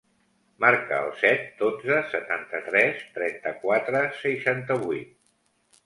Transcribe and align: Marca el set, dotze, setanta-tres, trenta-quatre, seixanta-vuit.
Marca 0.63 1.01
el 1.07 1.11
set, 1.19 1.43
dotze, 1.59 1.99
setanta-tres, 2.15 3.07
trenta-quatre, 3.21 4.05
seixanta-vuit. 4.27 5.19